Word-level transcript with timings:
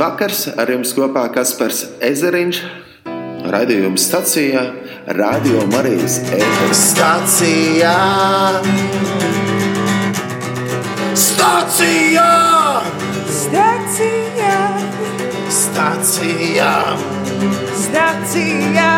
vakars 0.00 0.46
ar 0.56 0.70
jums 0.72 0.94
kopā 0.96 1.26
Kaspars 1.34 1.82
Ezeriņš, 2.04 2.60
raidījuma 3.52 4.00
stacijā, 4.00 4.62
Radio 5.18 5.64
Marijas 5.72 6.20
ēteris. 6.30 6.84
Stacijā! 6.92 7.94
Stacijā! 11.26 12.30
Stacijā, 13.40 14.58
Stacijā! 15.60 16.74
stacijā, 17.90 18.92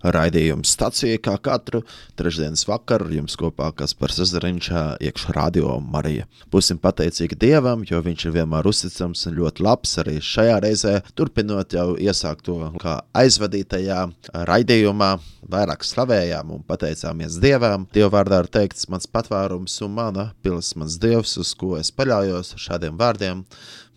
Raidījums 0.00 0.70
stācija 0.72 1.18
kā 1.20 1.34
katru 1.44 1.82
trešdienas 2.16 2.62
vakaru 2.68 3.10
jums 3.12 3.34
kopā 3.36 3.66
Kaspars 3.76 4.20
Ezeriņš 4.24 4.68
iekšā 5.04 5.34
radio 5.36 5.74
Marija. 5.84 6.24
Būsim 6.52 6.80
pateicīgi 6.80 7.36
Dievam, 7.40 7.84
jo 7.84 8.00
viņš 8.04 8.24
ir 8.24 8.34
vienmēr 8.38 8.68
uzticams 8.70 9.26
un 9.28 9.36
ļoti 9.36 9.66
labs 9.66 9.92
arī 10.00 10.16
šajā 10.24 10.56
reizē, 10.64 10.94
turpinot 11.18 11.76
jau 11.76 11.92
iesākto 12.00 12.56
kā 12.80 13.00
aizvadītajā 13.20 14.06
raidījumā. 14.48 15.10
Vairāk 15.50 15.84
slavējām 15.84 16.54
un 16.54 16.64
pateicāmies 16.64 17.36
Dievam. 17.42 17.86
Dieva 17.92 18.12
vārdā 18.16 18.40
ir 18.44 18.50
teikts 18.52 18.88
mans 18.92 19.08
patvērums 19.10 19.76
un 19.84 19.94
mana 19.96 20.30
pilis 20.44 20.72
mans 20.80 20.96
Dievs, 21.00 21.36
uz 21.40 21.52
ko 21.58 21.74
es 21.80 21.92
paļaujos 21.92 22.54
šādiem 22.60 22.96
vārdiem. 23.00 23.44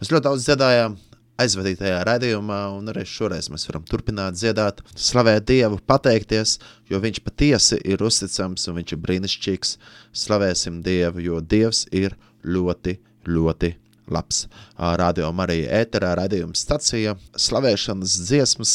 Mēs 0.01 0.11
ļoti 0.11 0.27
daudz 0.27 0.47
dziedājām, 0.47 0.95
aizvadītajā 1.41 2.01
raidījumā, 2.07 2.59
un 2.77 2.91
arī 2.93 3.05
šoreiz 3.09 3.49
mēs 3.53 3.67
varam 3.69 3.85
turpināt 3.89 4.37
dziedāt, 4.37 4.81
slavēt 4.95 5.47
Dievu, 5.49 5.79
pateikties, 5.89 6.57
jo 6.89 7.01
Viņš 7.03 7.21
patiesi 7.25 7.79
ir 7.83 8.03
uzticams 8.05 8.67
un 8.69 8.79
Viņš 8.79 8.95
ir 8.95 9.03
brīnišķīgs. 9.07 9.77
Slavēsim 10.23 10.81
Dievu, 10.85 11.23
jo 11.25 11.41
Dievs 11.41 11.87
ir 11.91 12.17
ļoti, 12.45 12.99
ļoti 13.27 13.77
labs. 14.11 14.47
Radio 14.77 15.29
Marija 15.35 15.81
ēterā 15.83 16.13
raidījuma 16.19 16.57
stacija, 16.57 17.15
slavēšanas 17.39 18.15
dziesmas 18.27 18.73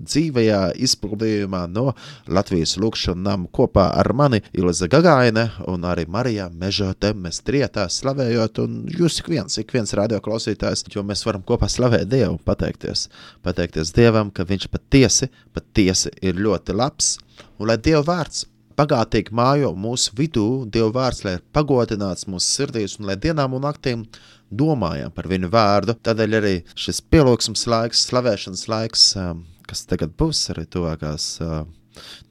dzīvajā 0.00 0.60
izpildījumā 0.86 1.64
no 1.72 1.92
Latvijas 2.26 2.76
lūkšana 2.80 3.28
namu 3.28 3.50
kopā 3.54 3.90
ar 3.98 4.12
mani 4.16 4.42
Ilze 4.56 4.88
Gagaine 4.90 5.48
un 5.70 5.84
arī 5.88 6.06
Marija 6.10 6.48
Mežote. 6.50 7.12
Mēs 7.14 7.42
trietā 7.46 7.86
slavējot 7.90 8.62
un 8.64 8.80
jūs 8.92 9.20
ik 9.22 9.30
viens, 9.34 9.58
ik 9.60 9.74
viens 9.74 9.94
radio 9.98 10.22
klausītājs, 10.24 10.86
jo 10.94 11.04
mēs 11.06 11.26
varam 11.26 11.44
kopā 11.46 11.68
slavēt 11.70 12.08
Dievu 12.10 12.40
pateikties. 12.44 13.08
Pateikties 13.44 13.92
Dievam, 13.94 14.32
ka 14.34 14.46
viņš 14.48 14.70
patiesi, 14.72 15.30
patiesi 15.54 16.14
ir 16.22 16.40
ļoti 16.40 16.76
labs 16.76 17.16
un 17.58 17.70
lai 17.70 17.78
Dieva 17.82 18.02
vārds 18.06 18.46
bagātīgi 18.78 19.34
mājo 19.34 19.72
mūsu 19.78 20.14
vidū, 20.18 20.46
Dieva 20.70 20.90
vārds, 20.94 21.22
lai 21.26 21.36
ir 21.38 21.44
pagodināts 21.54 22.28
mūsu 22.30 22.48
sirdīs 22.58 22.98
un 22.98 23.08
lai 23.10 23.16
dienām 23.20 23.56
un 23.56 23.64
naktīm 23.66 24.04
domājam 24.50 25.12
par 25.14 25.28
viņu 25.30 25.50
vārdu. 25.52 25.96
Tādēļ 26.04 26.36
arī 26.40 26.54
šis 26.78 27.00
pielūgsmes 27.12 27.66
laiks, 27.70 28.04
slavēšanas 28.08 28.66
laiks, 28.70 29.06
um, 29.20 29.44
kas 29.68 29.86
tagad 29.90 30.14
būs 30.18 30.42
arī 30.54 30.66
tuvākās 30.70 31.28
uh, 31.44 31.62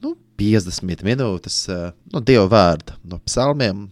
nu, 0.04 0.14
50 0.40 1.04
minūtes 1.06 1.58
uh, 1.72 1.90
no 2.12 2.22
Dieva 2.24 2.46
vārda, 2.52 2.98
no 3.08 3.20
psalmiem, 3.24 3.88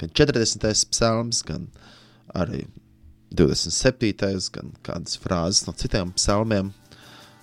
gan 0.00 0.16
40. 0.22 0.66
psalms, 0.92 1.42
gan 1.46 1.68
arī 2.36 2.64
27. 3.36 4.50
gan 4.54 4.74
kādas 4.86 5.18
frāzes 5.20 5.66
no 5.66 5.74
citiem 5.76 6.14
psalmiem. 6.16 6.72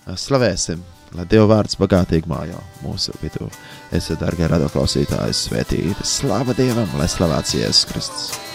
Uh, 0.03 0.18
Slavēsim, 0.19 0.81
lai 1.18 1.28
Dieva 1.29 1.50
vārds 1.56 1.78
bagātīgi 1.79 2.29
mājo 2.31 2.62
mūsu 2.84 3.16
vidū. 3.22 3.50
Esiet, 3.94 4.22
darbie 4.24 4.50
radioklausītāji, 4.51 5.38
svētīti. 5.38 6.07
Slava 6.07 6.56
Dievam, 6.57 6.90
lai 7.00 7.09
slavēts 7.12 7.57
Jēzus 7.59 7.85
Kristus. 7.91 8.53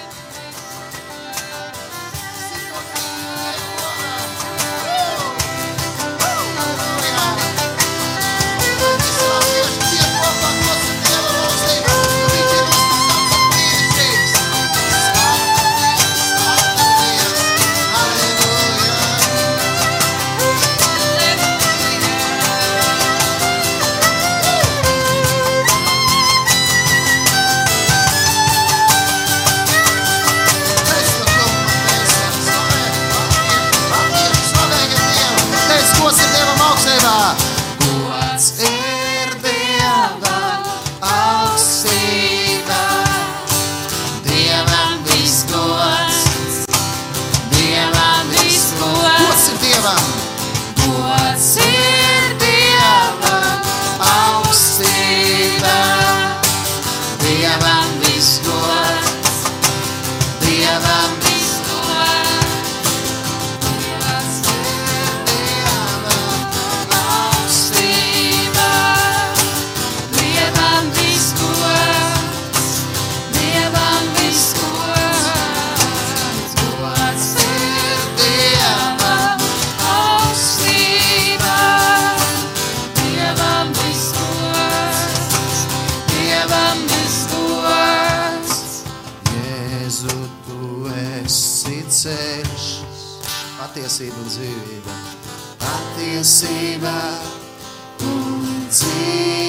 Ceļš, 91.99 92.67
patiesība 93.59 94.21
un 94.23 94.31
dzīvība. 94.31 94.97
Patiesība 95.65 96.95
un 98.07 98.49
dzīvība. 98.71 99.48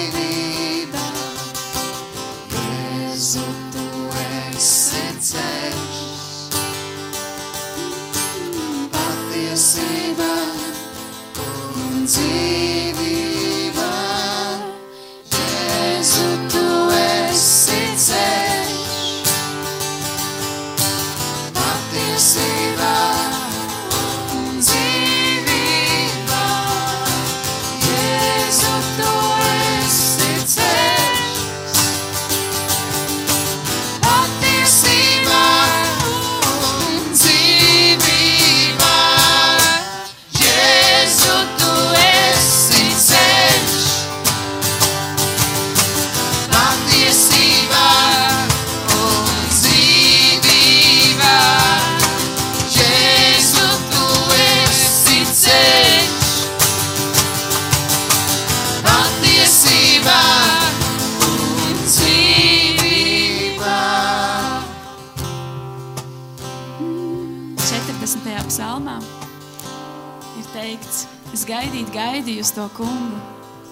To 72.59 72.69
kungu. 72.75 73.19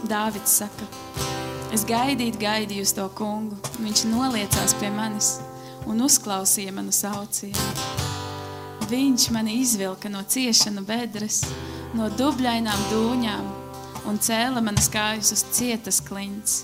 Dāvids 0.08 0.62
saka, 0.62 0.86
Es 1.76 1.82
gaidīju, 1.84 2.38
gaidīju 2.40 2.86
uz 2.86 2.94
to 2.96 3.04
kungu. 3.12 3.58
Viņš 3.84 4.06
noliecās 4.08 4.72
pie 4.80 4.88
manis 4.94 5.34
un 5.90 6.00
uzklausīja 6.06 6.72
manu 6.72 6.94
saucienu. 6.96 7.66
Viņš 8.88 9.28
mani 9.36 9.58
izvilka 9.66 10.08
no 10.08 10.22
ciešanu 10.24 10.86
bedres, 10.88 11.42
no 11.98 12.08
dubļainām 12.08 12.88
dūņām 12.94 13.52
un 14.08 14.22
cēla 14.24 14.64
manas 14.64 14.88
kājas 14.94 15.34
uz 15.36 15.44
cietas 15.52 16.00
klints, 16.08 16.62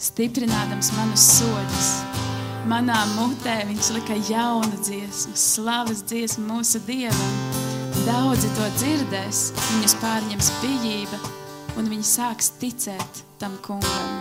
stiprinādams 0.00 0.94
manus 0.96 1.28
soļus. 1.36 1.94
Manā 2.72 3.04
mutē 3.18 3.60
viņš 3.68 3.92
lika 4.00 4.16
jaunu 4.32 4.80
dziesmu, 4.80 5.36
slavas 5.36 6.06
dziesmu 6.08 6.48
mūsu 6.48 6.80
Dievam. 6.88 7.67
Daudzi 8.08 8.48
to 8.56 8.64
dzirdēs, 8.78 9.38
viņus 9.58 9.94
pārņems 10.00 10.46
bijība, 10.62 11.18
un 11.76 11.90
viņi 11.92 12.06
sāks 12.08 12.46
ticēt 12.56 13.18
tam 13.36 13.58
kungam. 13.60 14.14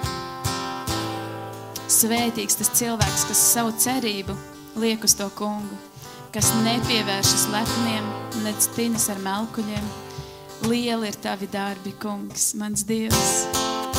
Svētīgs 1.88 2.60
tas 2.60 2.74
cilvēks, 2.76 3.24
kas 3.30 3.44
savu 3.54 3.72
cerību 3.80 4.36
liek 4.84 5.08
uz 5.08 5.16
to 5.16 5.30
kungu, 5.40 5.80
kas 6.36 6.52
nepievēršas 6.66 7.48
lepniem, 7.54 8.12
nec 8.44 8.68
tinas 8.76 9.08
ar 9.14 9.24
melkuļiem. 9.24 9.88
Lieli 10.68 11.08
ir 11.14 11.22
tavi 11.24 11.48
darbi, 11.48 11.96
kungs, 12.04 12.52
mans 12.60 12.84
Dievs, 12.92 13.48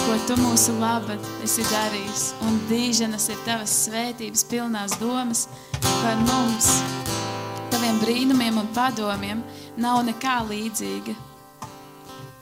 ko 0.02 0.20
tu 0.28 0.36
mūsu 0.42 0.76
labad 0.82 1.32
esi 1.48 1.64
darījis, 1.72 2.28
un 2.44 2.60
dīženas 2.68 3.32
ir 3.32 3.40
tavas 3.48 3.80
svētības 3.86 4.44
pilnās 4.52 5.00
domas 5.00 5.48
par 5.80 6.20
mums. 6.28 6.97
Taviem 7.68 7.98
brīnumiem 8.00 8.56
un 8.62 8.68
padomiem 8.72 9.42
nav 9.76 10.00
nekā 10.06 10.38
līdzīga. 10.48 11.14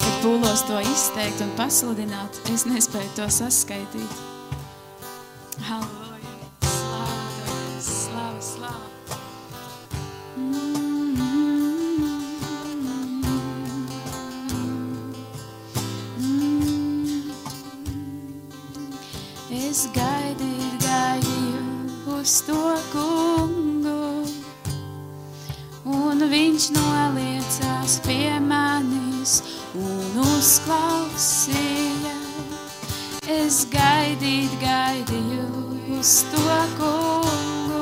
Kad 0.03 0.19
pūlos 0.23 0.63
to 0.69 0.79
izteikt 0.87 1.43
un 1.43 1.51
pasludināt, 1.59 2.39
es 2.55 2.67
nespēju 2.69 3.11
to 3.19 3.27
saskaitīt. 3.41 4.21
Halleluja! 5.67 6.35
Slāva 6.63 7.83
slāva, 7.83 8.43
slāva! 8.45 8.87
Es 19.57 19.87
gaidīju, 19.93 20.75
gaidīju 20.87 21.63
uz 22.17 22.41
to 22.47 22.63
kungu, 22.93 23.66
un 23.66 23.66
viņš 26.37 26.65
noliecās 26.77 27.95
pie 28.05 28.35
manis 28.45 29.39
un 29.73 30.19
uzklausīja. 30.21 32.13
Es 33.37 33.63
gaidīju, 33.73 34.59
gaidīju 34.61 35.47
uz 35.97 36.13
to 36.33 36.59
kungu, 36.77 37.81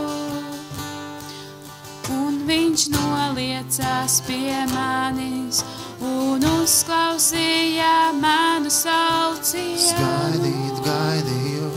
un 2.14 2.38
viņš 2.48 2.86
noliecās 2.94 4.20
pie 4.28 4.62
manis 4.70 5.64
un 6.04 6.46
uzklausīja 6.54 7.92
manu 8.22 8.70
saucienu. 8.70 9.98
Gaidīt, 9.98 10.82
gaidīju 10.86 11.70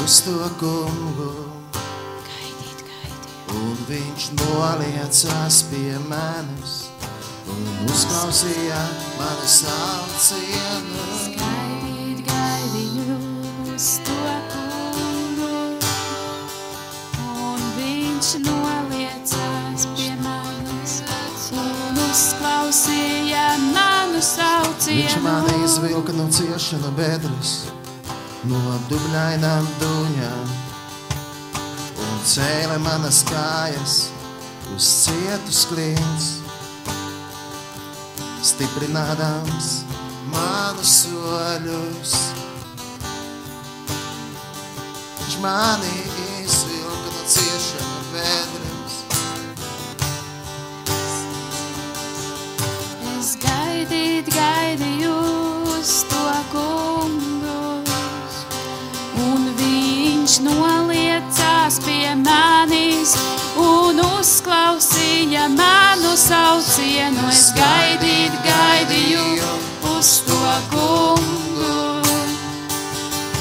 uz 0.00 0.22
to 0.24 0.40
kungu, 0.56 0.72
Gaidīt, 0.72 1.20
gaidīt. 1.20 1.48
un 1.48 1.51
viņš 3.92 4.26
noliecās 4.40 5.56
pie 5.68 5.96
manis 6.08 6.76
un 7.52 7.66
uzklausīja 7.92 8.78
manu 9.18 9.48
saucienu. 9.52 11.04
Gaidīt, 11.36 12.22
gaidīju 12.28 13.16
uz 13.74 13.88
to 14.06 14.16
kungu, 14.54 15.50
un 17.48 17.66
viņš 17.76 18.32
noliecās 18.46 19.86
pie 19.98 20.10
manis 20.24 20.96
un 21.52 22.02
uzklausīja 22.08 23.46
manu 23.68 24.22
Viņš 24.22 24.32
saucienu. 24.32 25.22
mani 25.26 25.54
izvilka 25.66 26.12
no 26.16 26.28
ciešana 26.32 26.94
bedres, 26.96 27.56
no 28.48 28.60
dubļainām 28.88 29.66
duņām 29.82 30.52
un 32.22 32.28
cēla 32.30 32.76
manas 32.78 33.24
kājas 33.26 33.94
uz 34.70 34.86
cietus 35.02 35.64
klients, 35.66 36.26
stiprinādams 38.46 39.70
manus 40.30 40.92
soļus. 41.02 42.12
Viņš 45.18 45.34
mani 45.42 45.90
izvilka 46.44 47.10
no 47.10 47.24
ciešana 47.34 48.04
bedres, 48.12 49.00
Es 53.18 53.34
gaidīt, 53.42 54.30
gaidīju 54.30 55.18
uz 55.74 55.96
to 56.12 56.24
kungu, 56.54 57.82
un 59.26 59.52
viņš 59.58 60.38
noliecās 61.62 61.78
pie 61.84 62.14
manis 62.18 63.12
un 63.56 64.00
uzklausīja 64.18 65.46
manu 65.54 66.16
saucienu. 66.16 67.28
Es 67.30 67.52
gaidīt, 67.54 68.32
gaidīju 68.42 69.22
uz 69.94 70.10
to 70.26 70.40
kungu, 70.72 72.02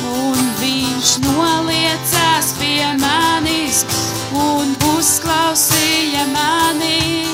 un 0.06 0.38
viņš 0.62 1.16
noliecās 1.26 2.54
pie 2.60 2.94
manis 3.02 3.86
un 4.38 4.76
uzklausīja 4.98 6.28
mani. 6.30 7.26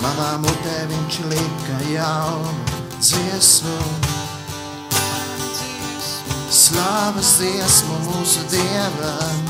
Manā 0.00 0.38
mutē 0.40 0.88
viņš 0.88 1.20
lika 1.28 1.78
jaunu 1.92 2.80
dziesmu, 3.02 3.78
slavas 6.48 7.36
dziesmu 7.36 8.00
mūsu 8.08 8.48
dievam, 8.48 9.41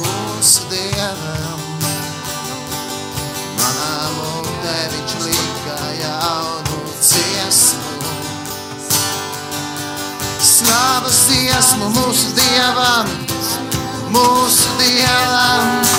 mūsu 0.00 0.66
dievam. 0.72 1.60
Manā 3.60 3.92
mutē 4.16 4.76
viņš 4.94 5.14
lika 5.26 5.78
jaunu 6.00 6.80
dziesmu, 7.00 8.14
slavas 10.50 11.22
dziesmu 11.28 11.92
mūsu 11.98 12.34
dievam, 12.40 13.14
mūsu 14.16 14.76
dievam. 14.80 15.89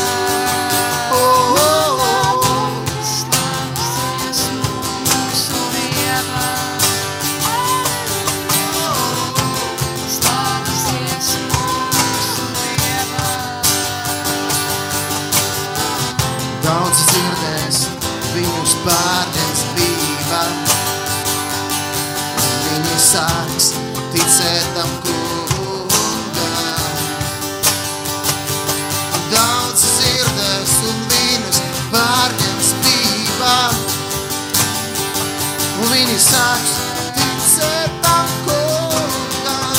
Un 36.11 36.17
viņi 36.17 36.23
sāks 36.27 36.71
ticēt 37.15 37.91
tam 38.03 38.31
kungam. 38.43 39.77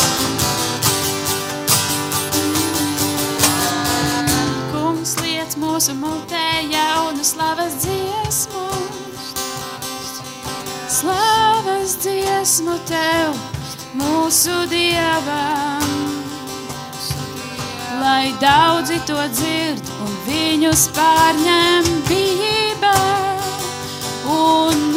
Kungs 4.72 5.12
liec 5.20 5.56
mūsu 5.60 5.92
mutē 5.98 6.64
jaunu 6.72 7.24
slavas 7.24 7.76
dziesmu. 7.84 8.64
Slavas 10.88 11.98
dziesmu 12.00 12.78
tev, 12.88 13.36
mūsu 13.92 14.64
dievam. 14.72 15.84
Lai 18.00 18.32
daudzi 18.40 18.96
to 19.06 19.20
dzird 19.36 19.84
un 20.00 20.16
viņus 20.24 20.88
pārņem 20.96 21.92
bijība. 22.08 22.96
Un 24.32 24.91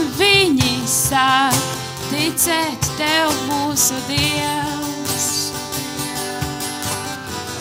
sāk 0.90 1.56
ticēt 2.12 2.90
Tev 3.00 3.34
mūsu 3.50 3.98
Dievs. 4.10 5.30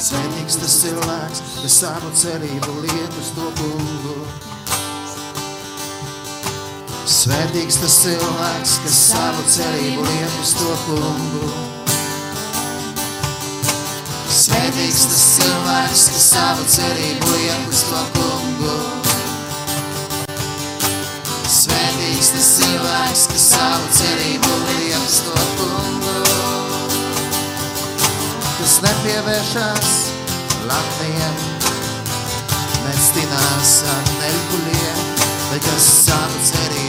Svētīgs 0.04 0.58
tas 0.60 0.74
cilvēks, 0.82 1.44
kas 1.62 1.76
savu 1.80 2.10
cerību 2.20 2.74
liet 2.84 3.20
uz 3.22 3.30
to 3.36 3.46
kungu. 3.60 4.16
Svētīgs 7.08 7.78
tas 7.80 7.94
cilvēks, 8.02 8.74
kas 8.84 8.98
savu 9.08 9.46
cerību 9.54 10.04
liet 10.04 10.36
uz 10.42 10.52
to 10.58 10.74
kungu. 10.84 11.48
Svētīgs 14.34 15.06
tas 15.08 15.24
cilvēks, 15.38 16.04
kas 16.12 16.28
savu 16.34 16.68
cerību 16.76 17.32
liet 17.32 17.72
uz 17.72 17.82
to 17.88 18.04
kungu. 18.18 18.76
Svētīgs 21.54 22.34
tas 22.34 22.53
cilvēks, 22.74 23.26
kas 23.30 23.42
savu 23.52 23.90
cerību 23.94 24.54
liekas 24.68 25.18
to 25.26 25.34
kungu, 25.58 26.14
kas 28.58 28.74
nepievēršas 28.82 29.92
Latvijai, 30.66 31.30
nestinās 32.86 33.74
ar 33.94 34.10
neļkuļiem, 34.18 35.04
bet 35.52 35.68
kas 35.68 35.90
savu 36.08 36.42
cerību 36.50 36.83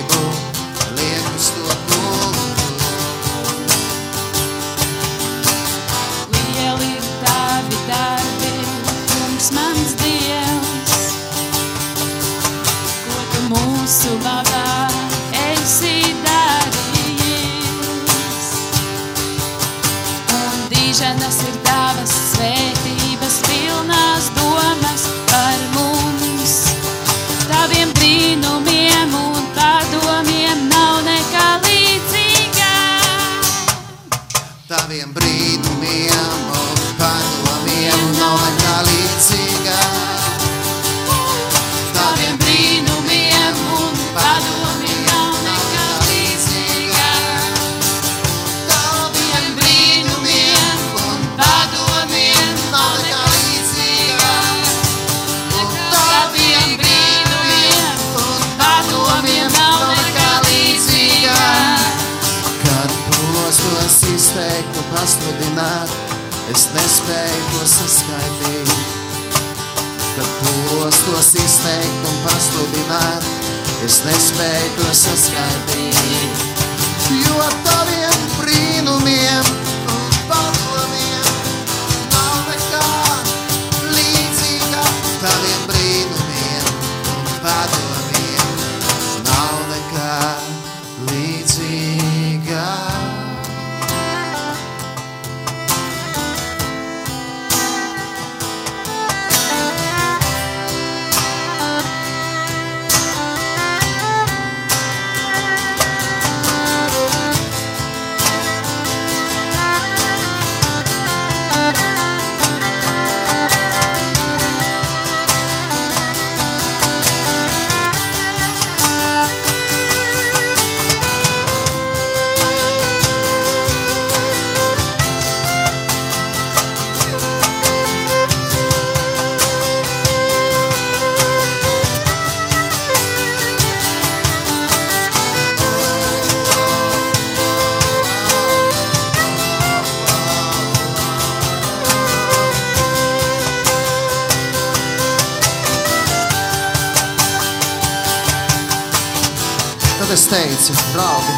Tad 149.95 150.09
es 150.11 150.25
teicu, 150.27 150.73
draugi, 150.91 151.33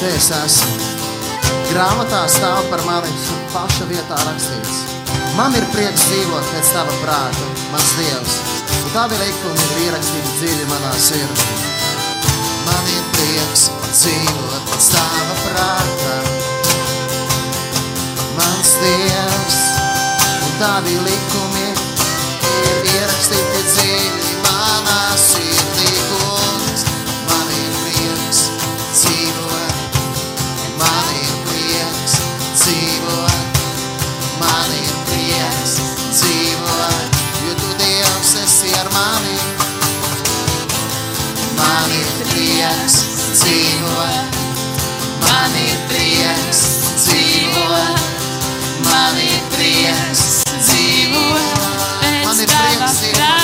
te 0.00 0.08
es 0.10 0.26
esmu. 0.34 0.88
Grāmatā 1.68 2.24
stāv 2.26 2.64
par 2.72 2.82
mani 2.82 3.12
paša 3.52 3.86
vietā 3.86 4.18
rakstīts. 4.26 4.80
Man 5.36 5.54
ir 5.54 5.62
prieks 5.70 6.08
dzīvot 6.08 6.48
pēc 6.50 6.72
tava 6.74 6.96
prāta, 7.04 7.46
mans 7.70 7.92
Dievs, 8.00 8.34
un 8.80 8.90
tavi 8.96 9.20
likumi 9.22 9.62
ir 9.68 9.84
ierakstīti 9.84 10.34
dziļi 10.40 10.66
manā 10.72 10.90
sirdī. 10.98 11.46
Man 12.66 12.90
ir 12.96 13.06
prieks 13.14 13.68
dzīvot 13.92 14.68
pēc 14.72 14.90
tava 14.96 15.38
prāta, 15.46 16.18
mans 18.40 18.76
Dievs, 18.82 19.62
un 20.42 20.58
tavi 20.58 20.98
likumi 21.06 21.51
Man 41.72 41.92
ir 41.96 42.08
prieks 42.28 42.96
dzīvo, 43.32 44.02
man 45.22 45.54
ir 45.56 45.78
prieks 45.88 46.60
dzīvo, 47.00 47.80
man 48.90 49.22
ir 49.24 49.38
prieks 49.56 50.26
dzīvo, 50.52 51.24
pēc 52.04 52.44
tava 52.52 52.90
prāta. 52.92 53.41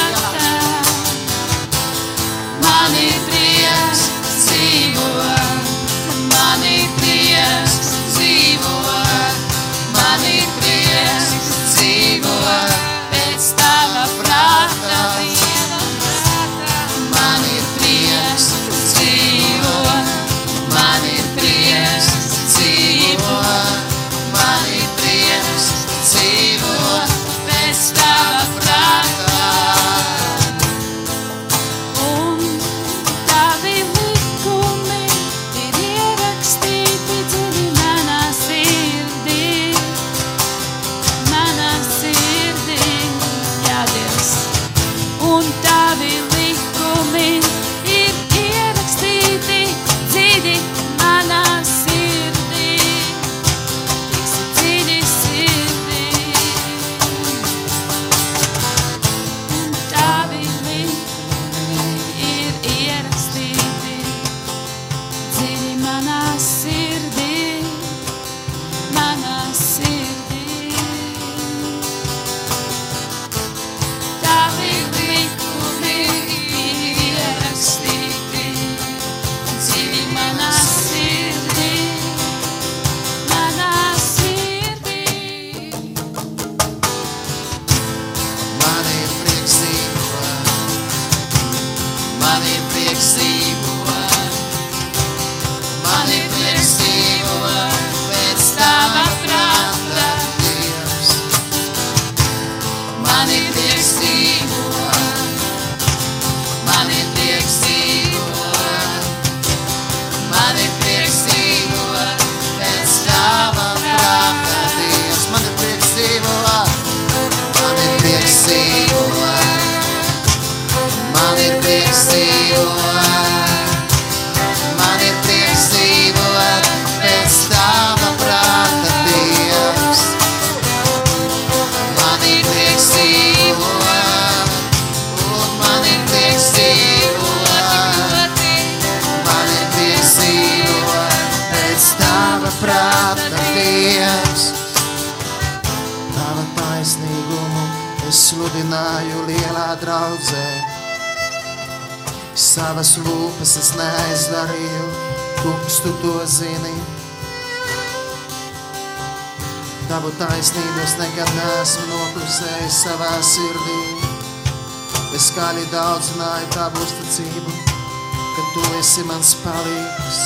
Mans 169.18 169.32
palīgs. 169.42 170.18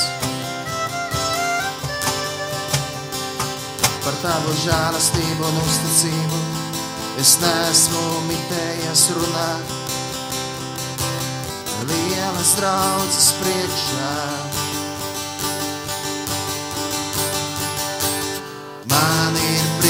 Par 4.03 4.17
tavu 4.21 4.53
žēlastību 4.61 5.47
un 5.47 5.57
uzticību 5.63 6.41
es 7.23 7.31
neesmu 7.41 8.03
mitējies 8.27 9.05
runāt. 9.17 9.73
Lielas 11.89 12.53
draudzes 12.59 13.31
priekšā. 13.41 14.13
Man 18.93 19.41
ir 19.41 19.65
prieks 19.79 19.82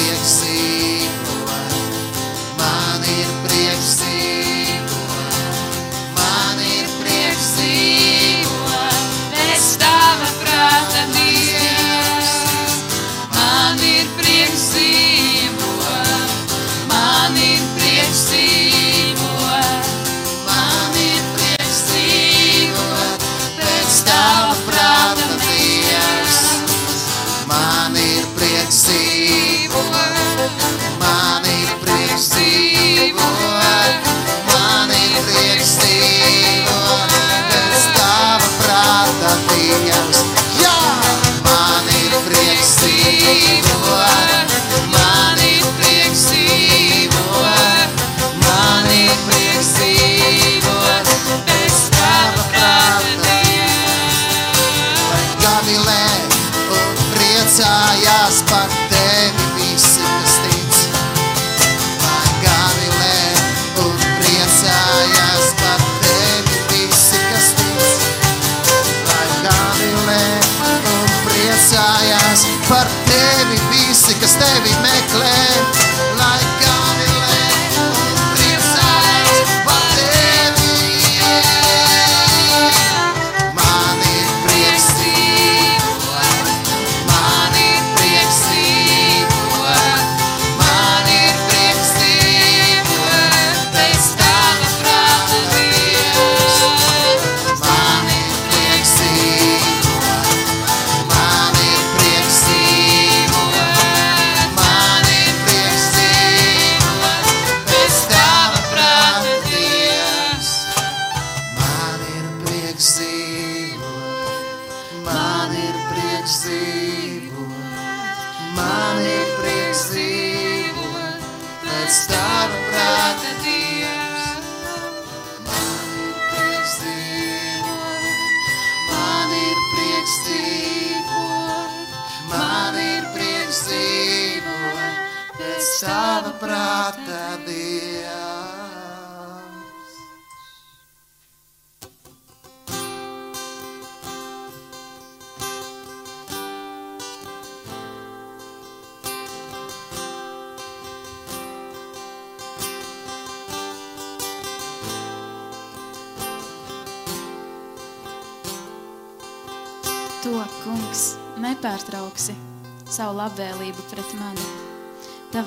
prieks 43.24 43.73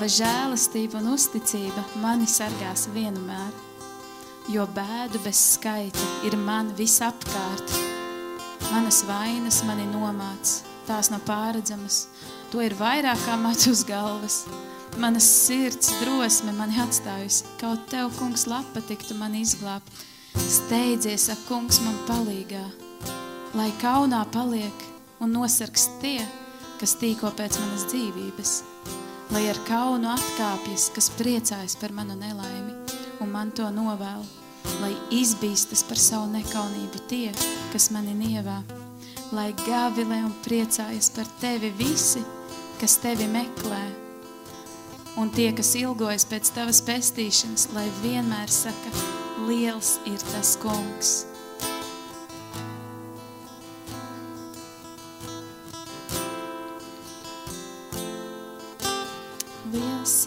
Tava 0.07 0.23
žēlastība 0.23 1.01
un 1.01 1.07
uzticība 1.11 1.81
mani 1.99 2.23
sargās 2.31 2.85
vienmēr, 2.93 3.49
jo 4.47 4.63
bēdu 4.71 5.19
bez 5.19 5.41
skaita 5.57 6.05
ir 6.23 6.37
man 6.39 6.69
visapkārt. 6.77 7.73
Manas 8.69 9.01
vainas 9.03 9.57
mani 9.67 9.83
nomāc, 9.91 10.53
tās 10.87 11.09
nav 11.11 11.25
pāredzamas, 11.27 11.97
to 12.53 12.63
ir 12.63 12.77
vairāk 12.79 13.19
kā 13.25 13.35
matu 13.41 13.73
uz 13.75 13.81
galvas. 13.89 14.37
Manas 14.95 15.27
sirds 15.27 15.91
drosme 15.99 16.55
mani 16.55 16.79
atstājusi, 16.85 17.43
kaut 17.59 17.83
tev, 17.91 18.07
kungs, 18.15 18.47
lapa 18.47 18.79
tiktu 18.87 19.19
mani 19.19 19.43
izglābt. 19.43 19.91
Steidzies, 20.39 21.27
ak, 21.35 21.43
kungs, 21.49 21.81
man 21.83 21.99
palīgā, 22.07 22.63
lai 23.59 23.67
kaunā 23.83 24.23
paliek 24.31 24.87
un 25.19 25.35
nosargs 25.35 25.89
tie, 25.99 26.21
kas 26.79 26.95
tīko 26.95 27.35
pēc 27.35 27.59
manas 27.59 27.89
dzīvības, 27.91 28.57
lai 29.33 29.43
ar 29.51 29.59
kaunu 29.67 30.11
atkāpjas, 30.13 30.89
kas 30.95 31.11
priecājas 31.19 31.77
par 31.81 31.93
manu 31.95 32.17
nelaimi 32.19 32.73
un 33.21 33.31
man 33.33 33.51
to 33.51 33.67
novēl, 33.73 34.25
lai 34.81 34.93
izbīstas 35.15 35.83
par 35.87 35.99
savu 36.01 36.31
nekaunību 36.33 37.05
tie, 37.11 37.31
kas 37.73 37.91
mani 37.95 38.15
nievā, 38.17 38.61
lai 39.35 39.51
gavilē 39.65 40.23
un 40.25 40.35
priecājas 40.45 41.11
par 41.15 41.29
tevi 41.41 41.73
visi, 41.79 42.25
kas 42.81 42.99
tevi 43.03 43.27
meklē, 43.31 43.85
Un 45.17 45.31
tie, 45.33 45.47
kas 45.57 45.71
ilgojas 45.73 46.27
pēc 46.29 46.51
tavas 46.53 46.77
pestīšanas, 46.85 47.71
lai 47.73 47.87
vienmēr 48.03 48.51
saka, 48.53 48.91
liels 49.47 49.95
ir 50.05 50.21
tas 50.29 50.51
kungs. 50.61 51.13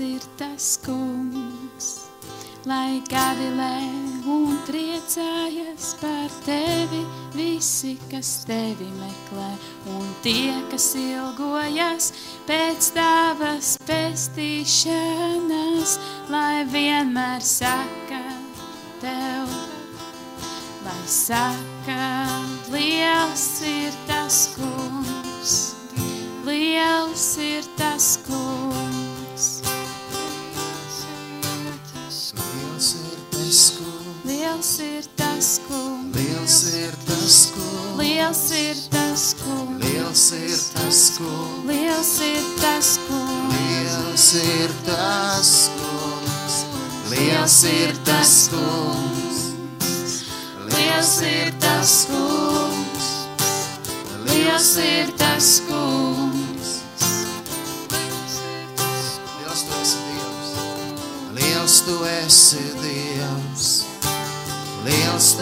Ir 0.00 0.20
tas 0.38 0.78
kungs, 0.84 2.08
lai 2.64 3.02
gavilē 3.08 3.80
un 4.32 4.56
priecājas 4.64 5.94
par 6.00 6.30
tevi 6.46 7.04
visi, 7.34 7.98
kas 8.10 8.44
tevi 8.48 8.88
meklē, 8.96 9.50
un 9.92 10.06
tie, 10.24 10.54
kas 10.72 10.94
ilgojas 10.96 12.12
pēc 12.48 12.92
tavas 12.96 13.76
pestīšanas, 13.88 15.98
lai 16.32 16.64
vienmēr 16.72 17.40
saka 17.44 18.22
tev, 19.04 19.48
lai 20.84 21.04
saka, 21.06 22.28
liels 22.72 23.62
ir 23.68 23.92
tas 24.08 24.48
kungs, 24.56 25.74
liels 26.48 27.36
ir 27.40 27.64
tas 27.76 28.16
kungs. 28.28 28.89
Liels 34.60 34.78
ir 34.84 35.04
tas 35.16 35.60
kungs, 35.64 36.16
Liels 36.20 36.56
ir 36.68 36.92
tas 37.08 37.36
kungs, 37.54 37.96
liels 37.96 38.40
ir 38.52 38.76
tas 38.92 39.22
kungs, 39.40 39.80
liels 39.80 40.26
ir 40.36 40.60
tas 40.84 41.00
kungs, 41.16 41.64
liels 41.64 42.10
ir 42.20 42.44
tas 42.60 43.00
kungs, 43.08 43.48
liels 43.80 44.26
ir 44.28 44.74
tas 44.84 45.70
kungs, 46.12 46.60
liels 47.08 47.54
ir 47.64 48.04
tas 48.04 48.04
kungs, 48.04 48.36
liels 50.68 51.16
ir 51.24 51.54
tas 51.64 52.04
kungs, 52.12 53.08
liels 54.28 54.74
ir 54.84 55.16
tas 55.24 55.48
kungs. 55.70 56.68
liels 59.40 59.64
tu 59.64 59.72
esi 59.80 60.04
Dievs. 60.10 60.52
Liels 61.40 61.80
tu 61.86 62.04
esi 62.04 62.66
Dievs. 62.84 63.89
Liels 64.84 65.34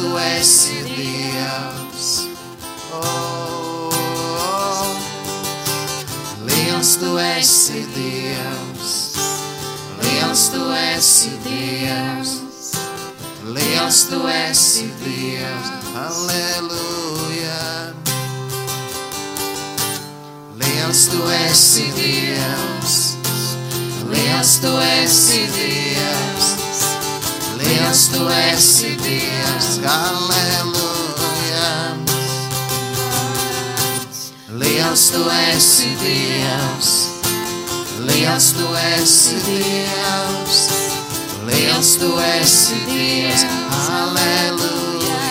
tu 0.00 0.16
esi 0.18 0.82
Dievs. 0.88 2.26
Oh, 2.92 3.92
liels 6.46 6.96
tu 6.96 7.18
esi 7.18 7.84
Dievs. 7.94 8.92
Liels 10.00 10.48
tu 10.52 10.62
esi 10.72 11.30
Dievs. 11.44 12.30
Liels 13.44 14.08
tu 14.08 14.26
esi 14.28 14.88
Dievs. 15.04 15.68
Halleluja. 15.94 17.92
Liels 20.56 21.08
tu 21.08 21.20
esi 21.28 21.92
Dievs. 21.92 23.23
Liels 24.10 24.60
tu 24.60 24.68
esi 25.02 25.46
Dievs. 25.54 26.46
Liels 27.58 28.08
tu 28.12 28.28
esi 28.28 28.96
Dievs. 28.96 29.80
Halleluja. 29.84 31.70
Liels 34.60 35.10
tu 35.10 35.22
esi 35.48 35.96
Dievs. 36.02 36.90
Liels 38.06 38.52
tu 38.52 38.66
esi 38.96 39.36
Dievs. 39.46 40.58
Liels 41.46 41.96
tu 41.98 42.12
esi 42.18 42.74
Dievs. 42.88 43.44
Halleluja. 43.88 45.22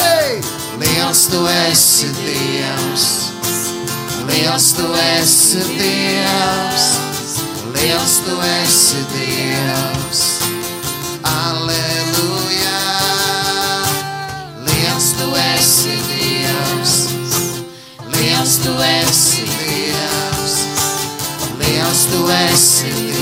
Hey! 0.00 0.40
Liels 0.80 1.26
tu 1.28 1.46
esi 1.46 2.08
Dievs. 2.16 3.27
Liels 4.28 4.72
tu 4.76 4.86
esi 5.18 5.58
Dievs. 5.78 6.84
Liels 7.74 8.14
tu 8.24 8.34
esi 8.62 9.00
Dievs. 9.12 10.22
Aleluja. 11.22 12.80
Liels 14.66 15.08
tu 15.18 15.28
esi 15.54 15.96
Dievs. 16.08 16.94
Liels 18.12 18.58
tu 18.64 18.72
esi 19.00 19.44
Dievs. 19.58 20.54
Liels 21.58 22.02
tu 22.12 22.20
esi 22.28 22.92
Dievs. 22.92 23.17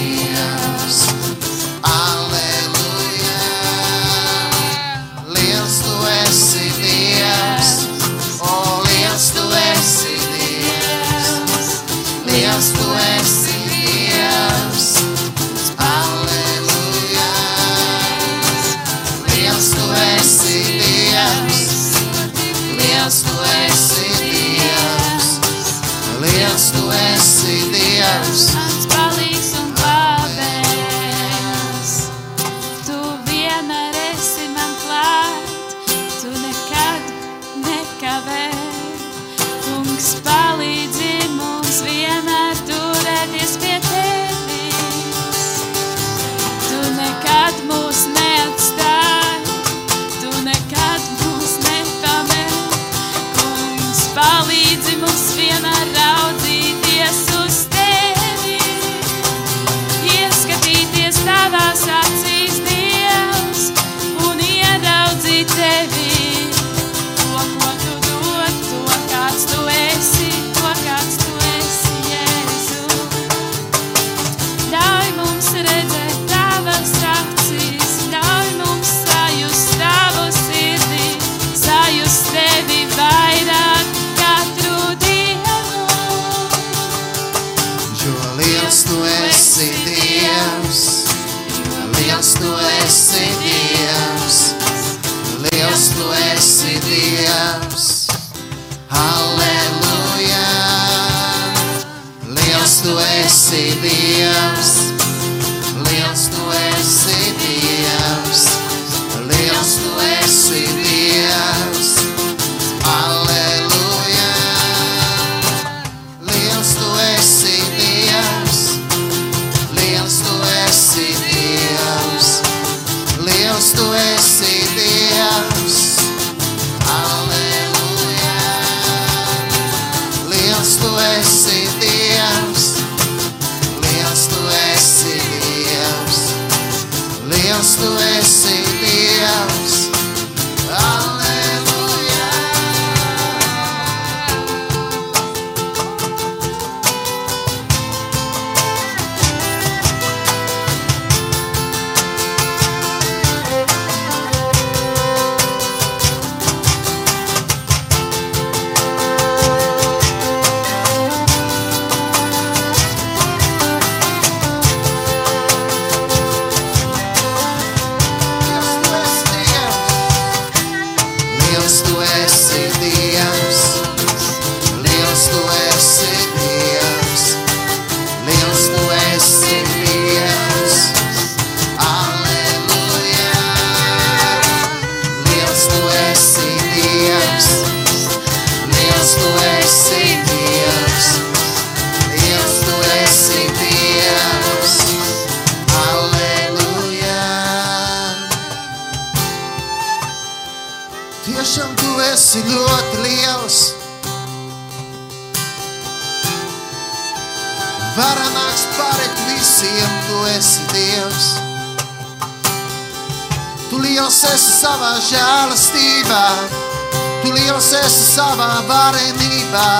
Liels 217.67 217.83
esi 217.83 218.05
savā 218.15 218.63
varenībā, 218.69 219.71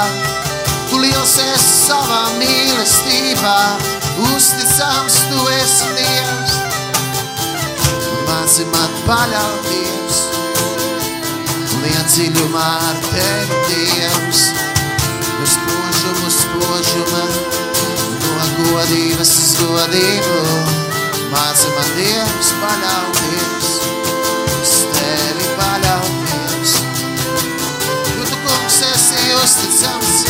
tu 0.91 0.99
liels 0.99 1.35
esi 1.39 1.87
savā 1.87 2.33
mīlestībā, 2.35 3.59
uzticams 4.27 5.19
tu 5.31 5.45
esi 5.55 5.87
Dievs. 5.95 6.57
Māci 8.27 8.67
man 8.73 8.97
paļauties, 9.07 10.19
lien 11.85 12.11
dziļumā 12.11 12.67
ar 12.89 12.99
tevi 13.07 13.61
Dievs, 13.71 14.43
uz 15.45 15.55
spožumu 15.55 16.33
spožuma, 16.41 17.25
no 18.25 18.49
godības 18.73 19.37
uz 19.45 19.55
godību. 19.63 20.43
Māci 21.31 21.71
man 21.77 21.95
Dievs 22.01 22.51
paļauties, 22.65 23.56
esi 29.47 30.26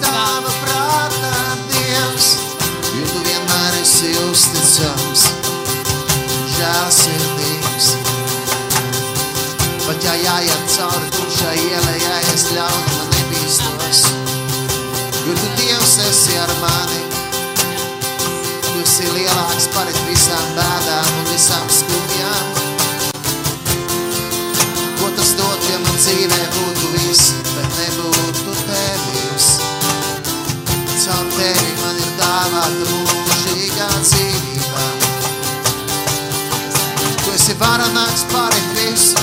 tava 0.00 0.24
tava 0.24 0.52
prātā, 0.62 1.32
Dievs, 1.70 2.28
jo 2.96 3.04
tu 3.10 3.20
vienmēr 3.26 3.76
esi 3.80 4.10
uzticams, 4.24 5.22
žēlsirdīgs. 6.56 7.90
Pat 9.84 10.06
ja 10.08 10.16
jāiet 10.18 10.66
cauri 10.74 11.12
tumšai 11.14 11.56
ielai, 11.68 11.96
jāies 12.02 12.46
ļaunuma 12.56 13.08
nebīstos, 13.14 14.04
jo 15.28 15.38
tu 15.38 15.54
Dievs 15.60 15.96
esi 16.08 16.38
ar 16.42 16.54
mani. 16.62 17.02
Tu 18.64 18.78
esi 18.82 19.10
lielāks 19.14 19.70
par 19.76 19.90
visām 20.08 20.54
bēdām 20.58 21.18
un 21.20 21.34
visām 21.34 21.66
skumjām. 21.68 21.83
Esi 37.54 37.60
varanāks 37.60 38.24
pāri 38.32 38.60
visu, 38.74 39.16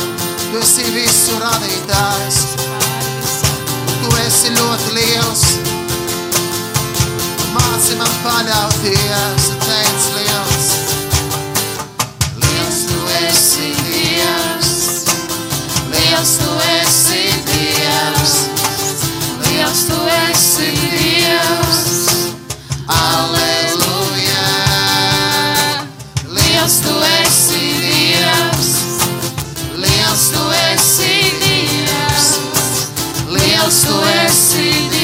tu 0.52 0.60
esi 0.60 0.84
visu 0.94 1.38
radītājs. 1.40 2.38
Tu 4.02 4.12
esi 4.26 4.50
ļoti 4.56 4.94
liels. 4.96 5.44
Māci 7.54 7.98
man 7.98 8.14
paļauties, 8.24 9.50
un 9.52 9.60
teic 9.66 10.08
liels. 10.16 10.70
Liels 12.38 12.80
tu 12.88 13.02
esi 13.28 13.74
Dievs. 13.90 14.72
Liels 15.92 16.38
tu 16.38 16.56
esi 16.78 17.26
Dievs, 17.52 18.38
Liels 19.44 19.84
tu 19.90 20.00
esi 20.30 20.72
Dievs, 20.96 22.32
Aleluja! 22.88 23.71
Liels 33.72 34.52
tu 34.52 35.01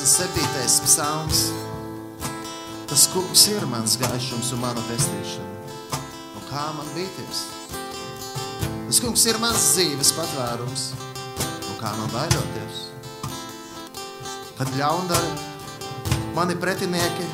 37. 0.00 0.80
psalms. 0.86 1.50
Tas 2.88 3.02
kungs 3.12 3.42
ir 3.52 3.66
mans 3.68 3.98
gaišums 4.00 4.48
un 4.56 4.62
mana 4.62 4.80
pestīšana. 4.86 5.74
Un 6.38 6.46
kā 6.48 6.62
man 6.72 6.88
bīties? 6.94 7.42
Tas 8.86 9.00
kungs 9.04 9.26
ir 9.28 9.36
mans 9.42 9.66
dzīves 9.74 10.14
patvērums. 10.16 10.86
Un 11.42 11.76
kā 11.82 11.92
man 11.98 12.08
baidoties? 12.14 12.80
Kad 14.56 14.72
ļaundari 14.80 15.36
mani 16.32 16.56
pretinieki 16.64 17.28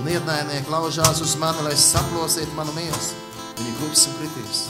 un 0.00 0.08
ienaidnieki 0.16 0.72
laužās 0.72 1.20
uz 1.20 1.36
mani, 1.36 1.68
lai 1.68 1.76
saplosītu 1.76 2.56
manu 2.56 2.72
miesu, 2.80 3.12
viņi 3.60 3.76
klūps 3.82 4.08
un 4.08 4.20
kritīs. 4.22 4.64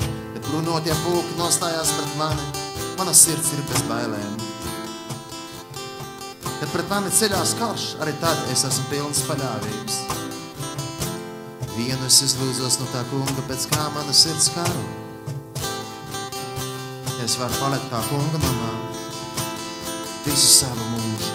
Kad 0.00 0.42
bruņotie 0.48 1.00
pūki 1.04 1.36
nostājās 1.36 1.92
pret 2.00 2.20
mani, 2.24 2.52
mana 2.96 3.12
sirds 3.12 3.52
ir 3.52 3.68
bez 3.68 3.88
bailēm 3.92 4.55
Kad 6.66 6.72
pret 6.74 6.88
mani 6.90 7.10
ceļās 7.14 7.52
karš, 7.60 7.82
arī 8.02 8.10
tad 8.18 8.40
es 8.50 8.64
esmu 8.66 8.88
pilns 8.90 9.20
paļāvības. 9.28 9.98
Vienu 11.76 12.08
es 12.08 12.16
izlūdzos 12.26 12.80
no 12.80 12.88
tā 12.90 13.04
kunga, 13.06 13.44
pēc 13.46 13.68
kā 13.70 13.84
mana 13.94 14.10
sirds 14.10 14.48
karo. 14.50 14.82
Es 17.22 17.36
varu 17.38 17.54
palikt 17.60 17.86
tā 17.92 18.00
kunga 18.08 18.40
namā 18.42 18.72
visu 20.24 20.50
savu 20.56 20.88
mūžu, 20.96 21.30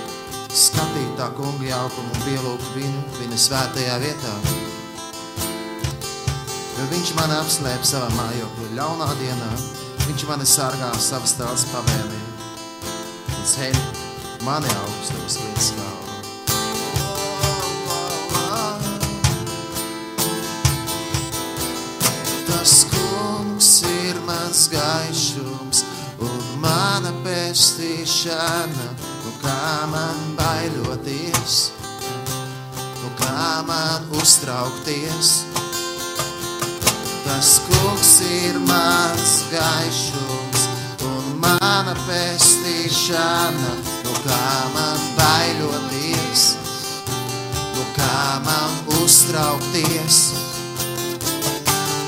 skatīt 0.65 1.15
tā 1.21 1.29
kunga 1.39 1.69
jaukumu 1.69 2.11
un 2.11 2.27
pielūgt 2.27 2.75
viņu 2.75 3.07
viņa 3.21 3.41
svētajā 3.45 3.95
vietā. 4.03 4.35
Jo 6.75 6.91
viņš 6.91 7.15
mani 7.21 7.39
apslēp 7.39 7.87
savā 7.87 8.11
mājokļu 8.19 8.69
ļaunā 8.75 9.09
dienā, 9.23 9.49
viņš 10.09 10.29
mani 10.35 10.53
sargā 10.57 10.91
savas 10.99 11.39
tēls 11.39 11.69
pavēlī. 11.71 12.23
Un 13.31 13.51
ceļ 13.55 14.00
mani 14.45 14.69
augstos 14.83 15.37
līdz 15.37 15.67
galva. 15.77 16.15
Tas 22.47 22.73
kungs 22.89 23.69
ir 23.85 24.17
mans 24.25 24.63
gaišums 24.71 25.83
un 26.25 26.41
mana 26.63 27.13
pestīšana, 27.25 28.89
nu 29.25 29.35
kā 29.43 29.85
man 29.93 30.19
baiļoties, 30.39 31.59
nu 33.03 33.13
kā 33.21 33.45
man 33.69 34.09
uztraukties. 34.17 35.31
Tas 37.27 37.55
kungs 37.69 38.17
ir 38.25 38.57
mans 38.65 39.37
gaišums 39.53 40.67
un 41.05 41.33
mana 41.41 41.93
pestīšana, 42.09 43.73
nu 44.11 44.19
kā 44.25 44.53
man 44.73 45.03
baiļoties, 45.15 46.41
nu 47.07 47.77
no 47.77 47.85
kā 47.95 48.39
man 48.43 48.73
uztraukties. 48.99 50.17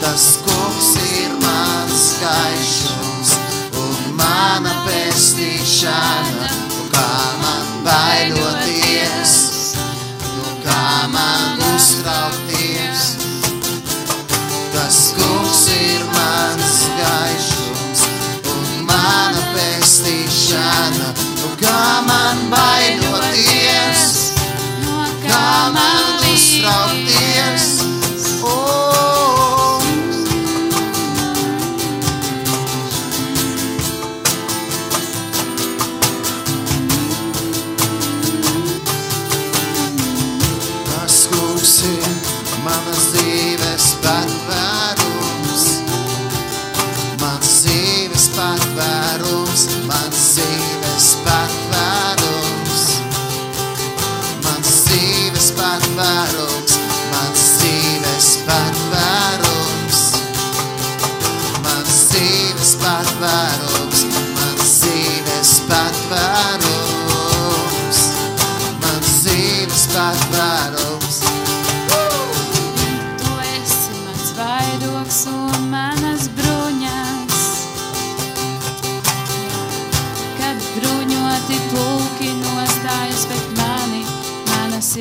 Tas 0.02 0.26
kungs 0.44 0.89
ir 1.16 1.38
mans 1.39 2.04
gaišums 2.20 3.32
un 3.86 4.12
mana 4.20 4.76
pestīšana, 4.89 6.50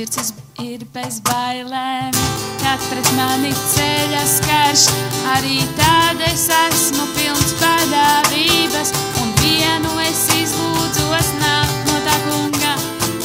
sirds 0.07 0.33
ir 0.59 0.83
bez 0.95 1.21
bailēm. 1.27 2.15
Kad 2.62 2.83
pret 2.91 3.09
mani 3.17 3.53
ceļas 3.55 4.35
karš, 4.47 4.87
arī 5.35 5.61
tad 5.79 6.23
es 6.27 6.49
esmu 6.57 7.07
pilns 7.17 7.55
padāvības. 7.61 8.93
Un 9.23 9.31
vienu 9.38 9.93
es 10.03 10.25
izlūdzos 10.35 11.31
nāk 11.43 11.75
no 11.87 11.99
tā 12.07 12.17
kunga, 12.27 12.75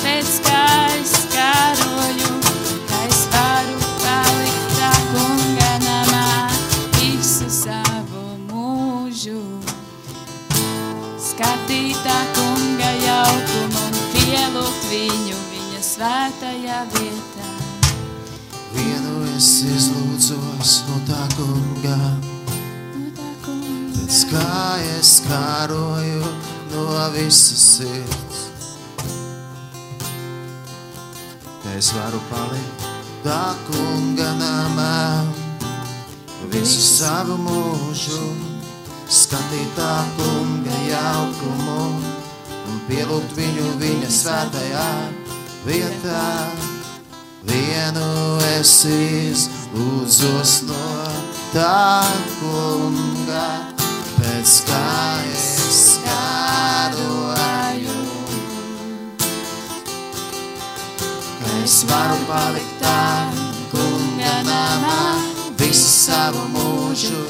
pēc 0.03 0.33
kā 0.45 0.65
es 0.99 1.15
karoju, 1.33 2.33
ka 2.89 3.01
es 3.07 3.23
varu 3.33 3.79
palikt 4.03 4.75
tā 4.77 4.91
kunga 5.13 5.71
namā 5.85 6.27
visu 6.99 7.49
savu 7.49 8.27
mūžu. 8.51 9.39
Skatīt 11.29 11.97
tā 12.05 12.19
kunga 12.37 12.93
jaukumu 13.05 13.87
un 13.87 14.03
pielūgt 14.13 14.91
viņu 14.91 15.26
viņa 15.26 15.26
svētajā 15.97 16.81
vietā. 16.93 17.45
Vienu 18.75 19.13
es 19.33 19.47
izlūdzos 19.65 20.73
no 20.89 20.97
tā 21.07 21.23
kunga, 21.33 21.95
No 21.97 23.07
tā 23.17 23.29
kunga. 23.41 23.95
pēc 23.95 24.19
kā 24.29 24.59
es 24.99 25.13
kāroju 25.25 26.29
no 26.73 26.85
visas 27.15 27.63
sirds. 27.79 28.43
Ka 31.63 31.73
es 31.79 31.89
varu 31.97 32.21
palikt 32.29 32.85
tā 33.25 33.55
kunga 33.65 34.29
namā 34.37 35.25
visu 36.53 36.81
savu 36.93 37.41
mūžu, 37.41 38.21
skatīt 39.09 39.73
tā 39.75 39.95
kunga 40.19 40.77
jaukumu 40.93 41.81
un 42.69 42.83
pielūgt 42.85 43.33
viņu 43.33 43.79
viņa 43.81 44.09
svētajā 44.21 44.89
vietā. 45.67 46.47
Vienu 47.47 48.07
es 48.57 48.71
izlūdzos 48.91 50.53
no 50.67 50.87
tā 51.53 52.03
kunga, 52.39 53.47
pēc 54.17 54.55
kā 54.67 54.83
es 55.31 55.79
kāroju. 56.03 57.97
Ka 61.39 61.55
es 61.63 61.79
varu 61.91 62.19
palikt 62.27 62.77
tā 62.83 63.01
kunga 63.71 64.37
namā 64.47 65.01
visu 65.59 65.87
savu 65.87 66.47
mūžu 66.55 67.25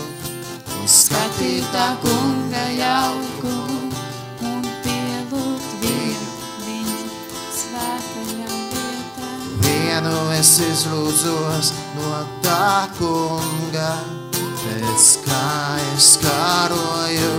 un 0.77 0.85
skatīt 0.99 1.65
tā 1.73 1.89
kunga 2.05 2.69
jaukumu. 2.81 3.76
Vienu 9.97 10.17
es 10.29 10.51
izlūdzos 10.61 11.71
no 11.97 12.17
tā 12.45 12.85
kunga, 12.99 13.95
pēc 14.29 15.05
kā 15.25 15.45
es 15.95 16.09
kāroju, 16.21 17.31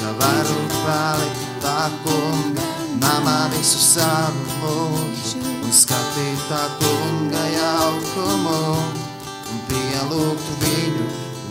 ka 0.00 0.10
varu 0.18 0.56
palikt 0.80 1.44
tā 1.62 1.84
kunga, 2.02 2.64
namā 3.04 3.36
visu 3.52 3.78
savu 3.84 4.42
mūžu, 4.64 5.44
un 5.62 5.70
skatīt 5.70 6.42
tā 6.48 6.64
kunga 6.80 7.44
jaukumu, 7.54 8.58
un 9.54 9.62
pielūgt 9.70 10.48
viņu, 10.64 11.06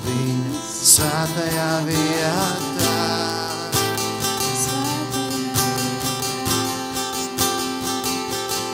viņa 0.09 0.65
svētajā 0.67 1.69
vietā. 1.87 2.97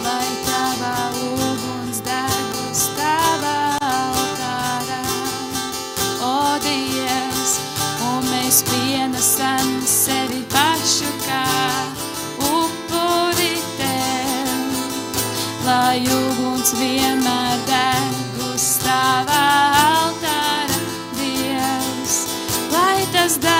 Lai 0.07 0.25
tavā 0.49 0.95
uguns 1.21 1.46
uguns 16.67 16.79
vienmēr 16.79 17.59
deg 17.67 18.41
uz 18.51 18.65
tavā 18.83 19.43
altārā, 19.83 20.79
Dievs, 21.15 22.17
lai 22.71 23.05
tas 23.13 23.37
deg, 23.39 23.56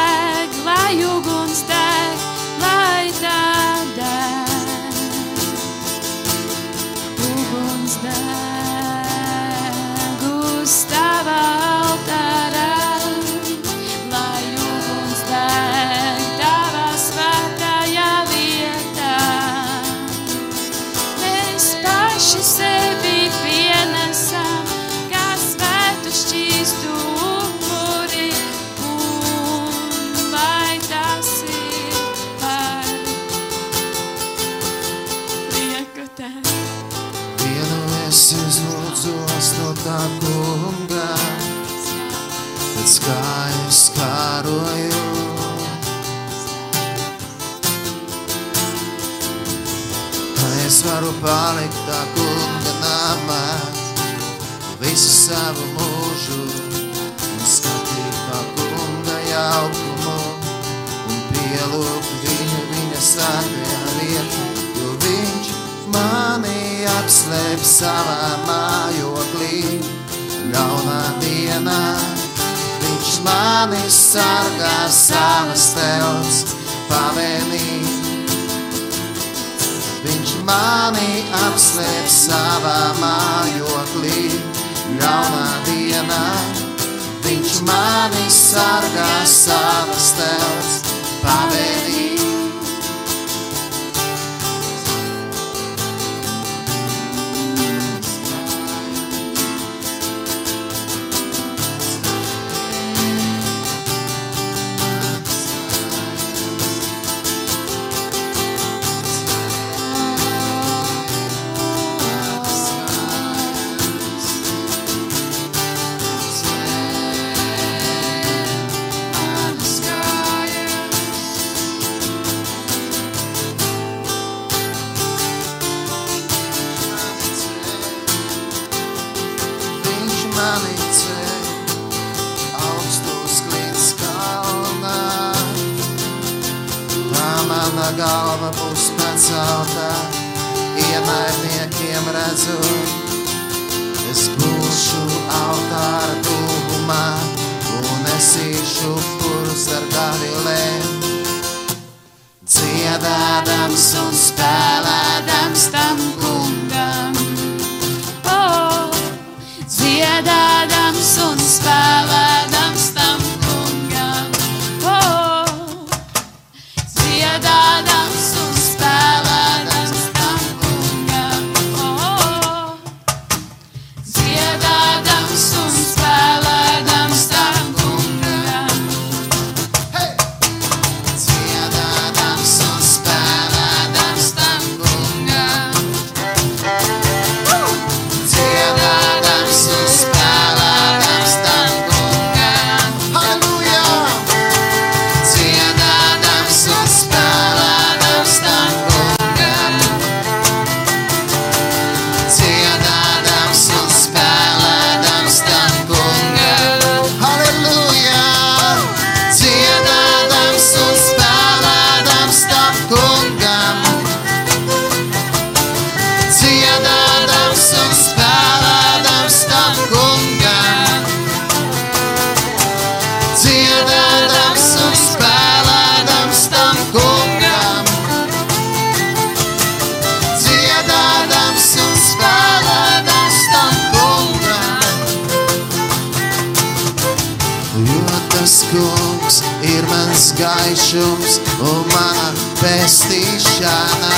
gaišums 240.38 241.40
un 241.66 241.84
mana 241.94 242.30
pestīšana. 242.62 244.16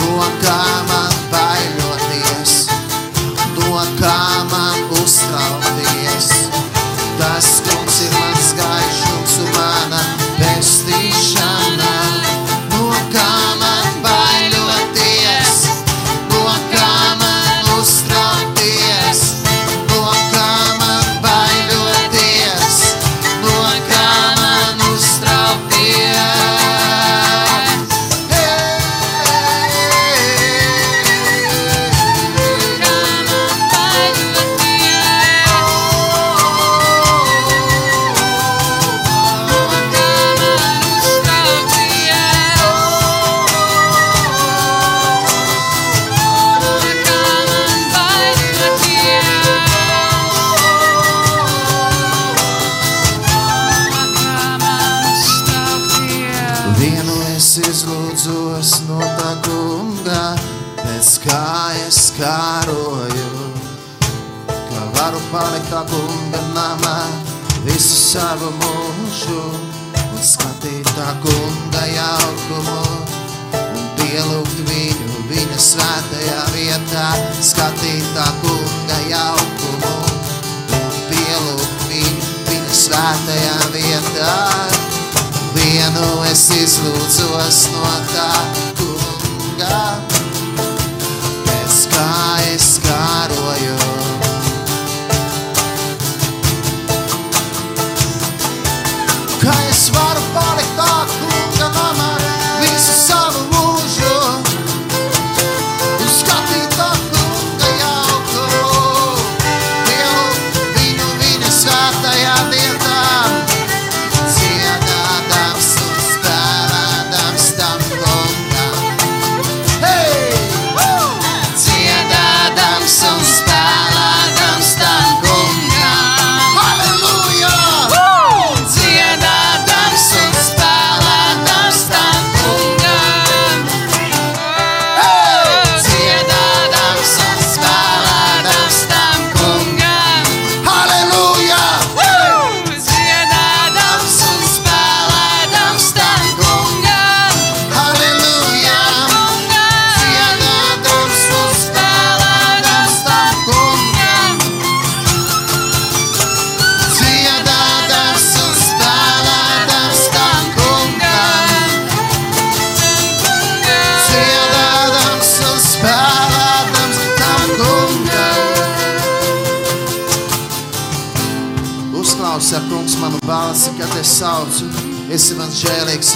No 0.00 0.30
kā 0.42 0.62
man 0.90 1.23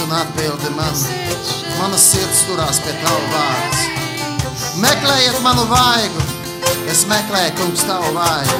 un 0.03 0.11
atbildi 0.15 0.69
man. 0.75 0.95
Mana 1.79 1.97
sirds 1.97 2.43
turās 2.47 2.79
pie 2.83 2.93
tavu 3.03 3.31
vārds. 3.33 3.85
Meklējiet 4.79 5.39
manu 5.43 5.65
vaigu, 5.67 6.23
es 6.91 7.05
meklēju, 7.09 7.55
kungs, 7.59 7.83
tavu 7.87 8.13
vaigu. 8.15 8.59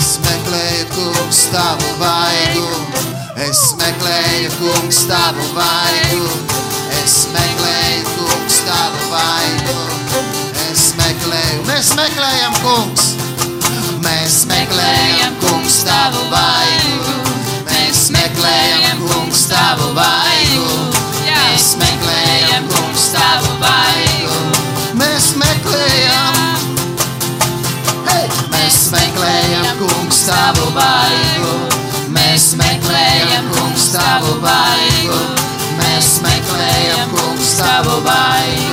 Es 0.00 0.16
meklēju, 0.24 0.86
kungs, 0.94 1.42
tavu 1.52 1.90
vaigu. 2.00 2.66
Es 3.46 3.60
meklēju, 3.78 4.50
kungs, 4.58 5.04
tavu 5.10 5.46
vaigu. 5.56 6.24
Es 7.00 7.16
meklēju, 7.34 8.04
kungs, 8.16 8.60
tavu 8.66 9.10
vaigu. 9.12 9.76
Es 10.70 10.86
meklēju, 10.98 11.64
mēs 11.68 11.94
meklējam, 11.98 12.56
kungs. 12.64 13.10
Mēs 14.04 14.44
meklējam, 14.50 15.36
kungs, 15.44 15.82
tavu 15.86 16.26
vaigu. 16.32 17.18
Mēs 17.70 18.08
meklējam, 18.14 19.06
kungs, 19.06 19.46
tavu 19.52 19.92
vaigu. 19.98 20.59
Kungs, 37.80 37.88
tavu 37.88 38.00
vaigu. 38.00 38.69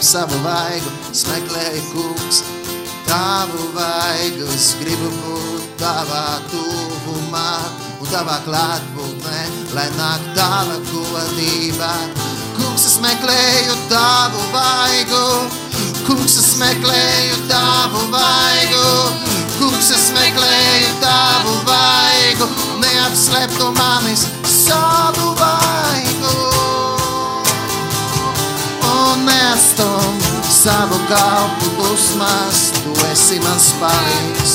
Neapslēp 0.00 0.02
savu 0.02 0.38
vaigu. 0.44 0.90
Es 1.12 1.26
meklēju, 1.26 1.82
kungs, 1.92 2.42
tavu 3.06 3.70
vaigu. 3.74 4.46
Es 4.54 4.76
gribu 4.80 5.10
būt 5.20 5.78
tavā 5.78 6.40
tuvumā 6.50 7.60
un 8.00 8.06
tavā 8.08 8.40
klātbūtnē, 8.46 9.40
lai 9.74 9.88
nāk 9.96 10.20
tava 10.34 10.78
godība. 10.90 11.92
Kungs, 12.56 12.86
es 12.86 12.98
meklēju 13.00 13.76
tavu 13.88 14.40
vaigu. 14.52 15.24
Kungs, 16.06 16.38
es 16.38 16.56
meklēju 16.58 17.48
tavu 17.48 18.06
vaigu. 18.10 18.86
Kungs, 19.58 19.90
es 19.90 20.10
meklēju 20.16 20.94
tavu 21.00 21.58
vaigu. 21.66 22.48
Neapslēp 22.80 23.58
no 23.58 23.72
manis 23.76 24.26
savu 24.44 25.34
vaigu. 25.36 26.09
Un 29.10 29.24
neatstum 29.26 30.18
savu 30.50 30.98
kalpu 31.08 31.70
dusmās. 31.78 32.60
Tu 32.82 32.92
esi 33.10 33.40
mans 33.42 33.66
palīgs. 33.80 34.52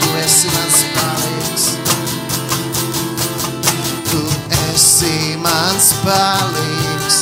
Tu 0.00 0.08
esi 0.22 0.52
mans 0.54 0.78
palīgs. 0.94 1.66
Tu 4.08 4.22
esi 4.70 5.36
mans 5.44 5.92
palīgs. 6.06 7.20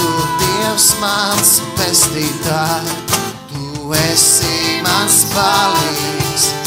Tu 0.00 0.10
Dievs 0.42 0.90
mans 1.04 1.54
pestītāj. 1.78 2.92
Tu 3.54 3.94
esi 4.02 4.82
mans 4.82 5.22
palīgs. 5.36 6.63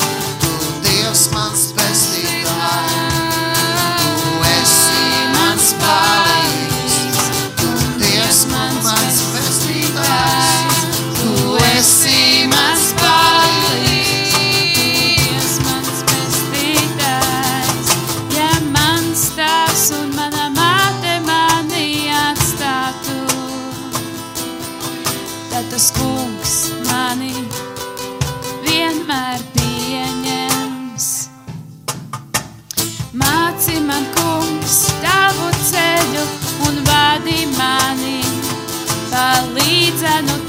Pa 39.17 39.33
līdzenu 39.49 40.46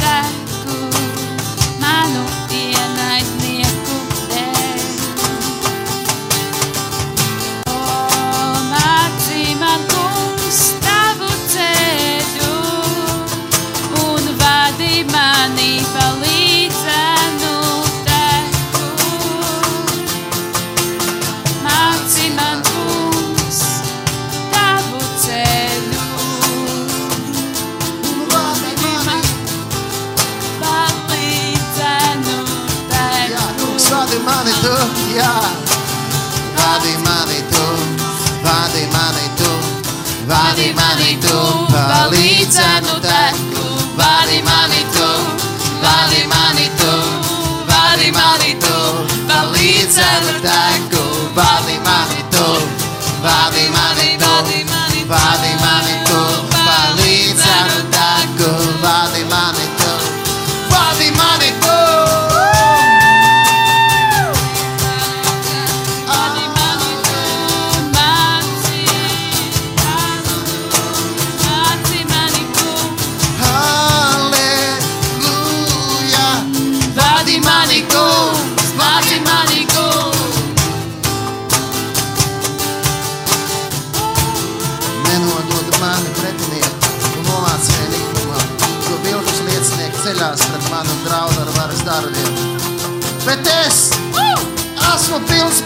Valley 51.38 51.78
Mommy 51.84 52.27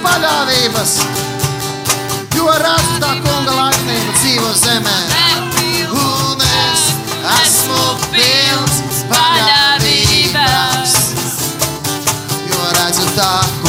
paļāvības, 0.02 0.92
jo 2.36 2.46
rasta 2.64 3.14
kunga 3.24 3.56
laipnība 3.58 4.12
dzīvo 4.18 4.52
zemē. 4.58 4.98
Un 6.02 6.42
es 6.48 6.84
esmu 7.38 7.82
pilns 8.12 9.02
paļāvības, 9.12 10.94
jo 12.50 12.70
redzu 12.78 13.10
tā. 13.18 13.61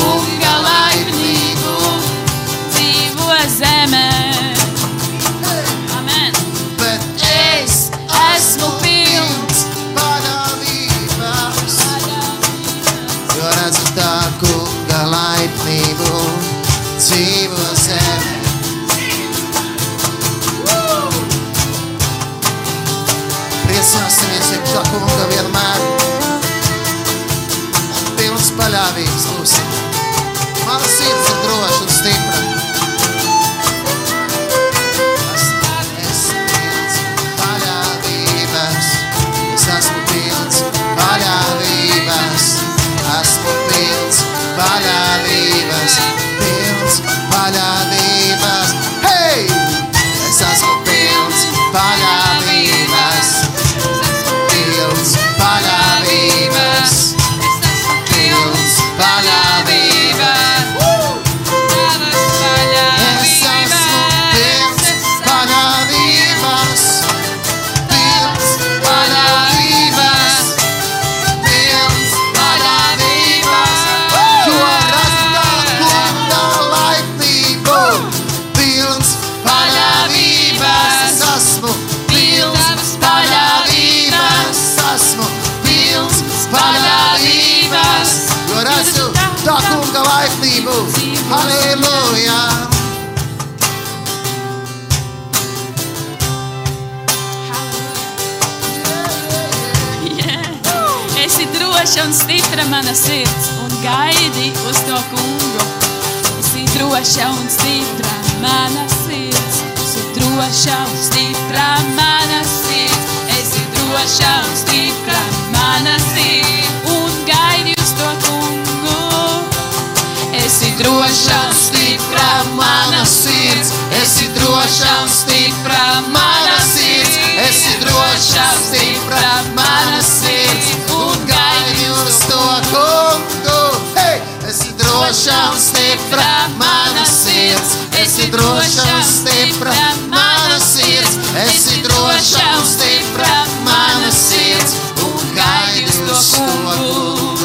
drošam, 124.63 125.09
stipra 125.09 126.01
mana 126.07 126.57
sirds, 126.73 127.17
esi 127.49 127.79
drošam, 127.79 128.55
stipra 128.67 129.43
mana 129.55 130.01
sirds, 130.01 130.67
un 130.93 131.17
gaidi 131.27 131.89
uz 131.91 132.19
to 132.29 132.39
kungu. 132.71 133.77
Hey! 133.95 134.19
Esi 134.49 134.71
drošam, 134.77 135.55
stipra 135.59 136.47
mana 136.57 137.05
sirds, 137.05 137.75
esi 138.01 138.31
drošam, 138.31 139.03
stipra 139.03 139.73
mana 140.07 140.59
sirds, 140.59 141.17
esi 141.47 141.81
drošam, 141.81 142.63
stipra 142.65 143.45
mana 143.65 144.11
sirds, 144.11 144.73
un 145.03 145.35
gaidi 145.35 145.91
uz 146.11 146.31
to 146.31 146.37
kungu. 146.37 147.37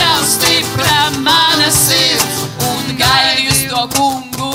jau 0.00 0.22
stipra 0.24 1.10
mana 1.20 1.68
sirds 1.70 2.24
un 2.70 2.84
gaidīs 2.96 3.60
to 3.70 3.82
kungu. 3.94 4.52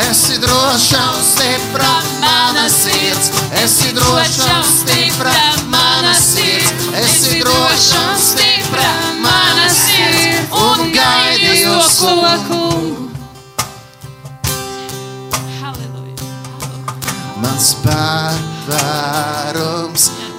Esi 0.00 0.36
droša 0.42 1.02
un 1.16 1.22
stipra 1.26 1.94
mana 2.22 2.66
sirds, 2.70 3.26
esi 3.62 3.92
droša 3.92 4.58
un 4.58 4.64
stipra 4.70 5.40
mana 5.72 6.14
sirds, 6.14 6.70
esi 7.02 7.40
droša 7.42 8.00
un 8.12 8.18
stipra 8.28 8.90
mana 9.24 9.66
sirds 9.68 10.50
un 10.66 10.78
gaidīs 10.94 11.62
to 11.98 12.14
kungu. 12.48 13.10
Mans 17.42 17.68
pārvarums 17.84 18.82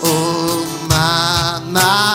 un 0.07 0.66
manā 0.89 2.11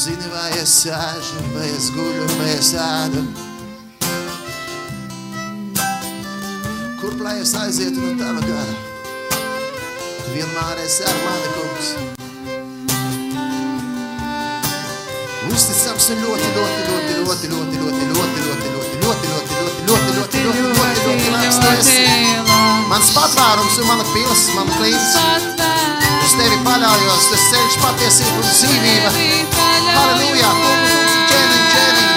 zini, 0.00 0.28
vai 0.32 0.48
es 0.56 0.70
sēžu, 0.80 1.40
vai 1.52 1.66
es 1.76 1.90
guļu, 1.92 2.26
vai 2.38 2.52
es 2.54 2.70
ēdu. 2.72 3.20
Kurp 7.00 7.20
lai 7.24 7.34
es 7.42 7.52
aizietu 7.58 8.00
no 8.00 8.14
tava 8.20 8.40
gara? 8.46 8.76
Tu 9.34 10.32
vienmēr 10.38 10.80
esi 10.86 11.04
ar 11.04 11.20
mani, 11.26 11.52
kungs. 11.56 11.90
Uzticams 15.50 16.08
un 16.14 16.24
ļoti, 16.24 16.48
ļoti, 16.56 16.80
ļoti, 16.88 17.14
ļoti, 17.20 17.52
ļoti, 17.52 17.80
ļoti, 17.84 18.10
ļoti, 18.14 18.40
ļoti, 18.40 18.64
ļoti, 18.64 18.70
ļoti, 18.70 19.04
ļoti, 19.04 19.04
ļoti, 19.04 19.04
ļoti, 19.04 19.32
ļoti, 19.34 19.58
ļoti, 19.60 20.16
ļoti, 20.16 20.16
ļoti, 20.16 20.44
ļoti, 20.48 21.68
Mans 22.90 23.12
patvērums 23.14 23.82
ir 23.82 23.90
mana 23.90 24.06
pils, 24.14 24.48
mana 24.56 24.78
klīns. 24.80 25.12
Patvērums 25.18 26.09
uz 26.30 26.36
tevi 26.38 26.58
paļaujos, 26.62 27.24
tas 27.32 27.46
ceļš 27.50 27.76
patiesība 27.82 28.36
un 28.38 28.44
dzīvība. 28.46 29.10
Halleluja, 29.96 30.50
kungs, 30.60 31.16
ķēniņ, 31.32 31.64
ķēniņ, 31.72 32.12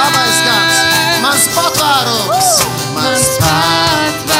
labais 0.00 0.42
gans, 0.48 0.82
mans 1.24 1.48
patvērums, 1.56 2.52
mans 2.98 3.32
patvērums. 3.40 4.31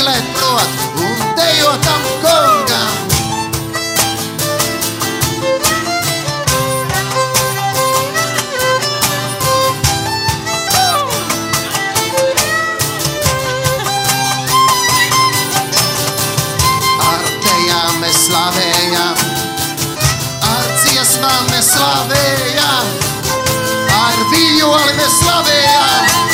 mīlēt 0.00 0.28
prot 0.32 0.70
un 1.04 1.18
dejo 1.36 1.72
tam 1.84 2.04
kungam. 2.22 2.96
slavējam, 18.10 19.20
ar 20.44 20.64
dziesmām 20.80 21.46
mēs 21.52 21.70
slavējam, 21.76 22.90
ar 24.00 24.18
vijoli 24.32 24.98
mēs 24.98 25.20
slavējam. 25.22 26.29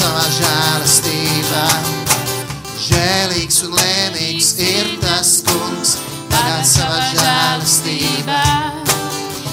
savā 0.00 0.22
žēlastībā. 0.32 1.64
Žēlīgs 2.80 3.58
un 3.66 3.74
lēmīgs 3.76 4.48
ir 4.64 4.86
tas 5.02 5.30
kungs, 5.46 5.90
tagad 6.32 6.64
savā 6.68 7.00
žēlastībā. 7.12 8.44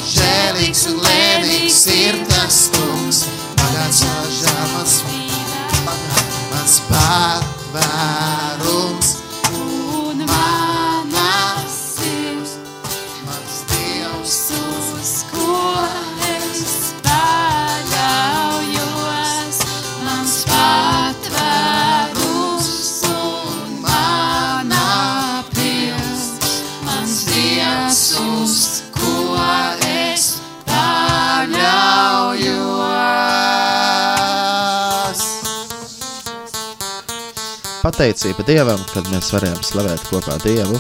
Žēlīgs 0.08 0.84
un 0.92 0.98
lēmīgs 1.04 1.82
ir 1.94 2.16
tas 2.32 2.58
kungs, 2.76 3.20
tagad 3.60 3.92
savā 4.00 4.26
žēlastībā. 4.42 5.94
Mans 6.54 6.76
pārvērums. 6.92 8.97
Pateicība 37.98 38.44
Dievam, 38.46 38.82
kad 38.94 39.08
mēs 39.10 39.32
varējām 39.34 39.64
slavēt 39.66 40.04
kopā 40.06 40.36
Dievu. 40.44 40.76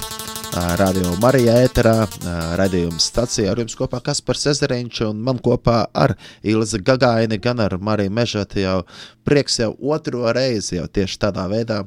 Radio 0.77 1.15
Marija 1.17 1.55
ēterā, 1.63 2.03
ā, 2.05 2.33
raidījuma 2.59 3.01
stacijā 3.01 3.49
ar 3.49 3.57
jums 3.57 3.73
kopā 3.79 4.03
Kaspars 4.05 4.43
Ezeriņš 4.51 4.99
un 5.07 5.23
man 5.25 5.39
kopā 5.41 5.79
ar 5.97 6.11
Ilzi 6.45 6.77
Gagaini, 6.85 7.39
gan 7.41 7.63
ar 7.63 7.73
Mariju 7.81 8.11
Mežati 8.13 8.61
jau 8.61 8.83
prieks 9.25 9.57
jau 9.57 9.71
otro 9.95 10.29
reizi 10.37 10.77
jau 10.77 10.85
tieši 10.85 11.17
tādā 11.23 11.47
veidā 11.49 11.79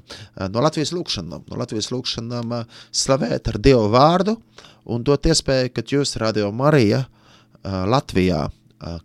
no 0.50 0.64
Latvijas 0.66 0.90
lūkšanām, 0.96 1.44
no 1.46 1.60
Latvijas 1.60 1.92
lūkšanām 1.94 2.56
slavēt 2.90 3.52
ar 3.52 3.60
Dievu 3.62 3.86
vārdu 3.94 4.34
un 4.90 5.04
dot 5.06 5.30
iespēju, 5.30 5.70
ka 5.76 5.86
jūs 5.94 6.16
Radio 6.18 6.50
Marija 6.50 7.04
Latvijā 7.62 8.48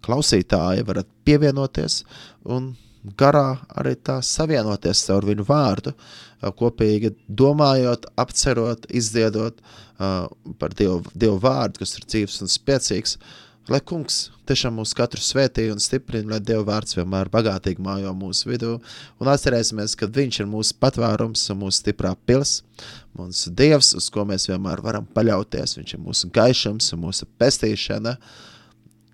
klausītāji 0.02 0.90
varat 0.90 1.14
pievienoties 1.22 2.02
un 2.50 2.74
garā 3.20 3.60
arī 3.78 3.95
tā 3.95 4.20
savienoties 4.26 5.06
caur 5.08 5.26
viņu 5.28 5.45
vārdu, 5.47 5.95
kopīgi 6.60 7.16
domājot, 7.28 8.10
apcerot, 8.22 8.86
izdziedot 8.89 9.62
par 9.97 10.76
Dievu, 10.78 11.01
Dievu 11.16 11.39
vārdu, 11.43 11.82
kas 11.82 11.97
ir 11.97 12.08
dzīves 12.08 12.41
un 12.43 12.51
spēcīgs. 12.51 13.18
Lai 13.66 13.80
kungs 13.82 14.28
tiešām 14.45 14.76
mūs 14.78 14.91
katru 14.93 15.24
svētī 15.26 15.64
un 15.74 15.80
stiprina, 15.82 16.36
lai 16.36 16.41
Dieva 16.45 16.62
vārds 16.68 16.93
vienmēr 16.93 17.32
bagātīgi 17.34 17.82
mājo 17.82 18.12
mūsu 18.14 18.51
vidū. 18.51 18.76
Un 19.18 19.32
atcerēsimies, 19.32 19.95
ka 19.97 20.06
Viņš 20.06 20.43
ir 20.43 20.49
mūsu 20.51 20.76
patvērums 20.78 21.47
un 21.49 21.64
mūsu 21.64 21.82
stiprā 21.82 22.12
pils, 22.30 22.60
mūsu 23.18 23.49
Dievs, 23.58 23.95
uz 23.97 24.12
ko 24.14 24.28
mēs 24.30 24.45
vienmēr 24.51 24.86
varam 24.86 25.10
paļauties. 25.18 25.80
Viņš 25.80 25.95
ir 25.97 26.03
mūsu 26.06 26.30
gaišums 26.36 26.93
un 26.93 27.03
mūsu 27.08 27.26
pestīšana. 27.41 28.20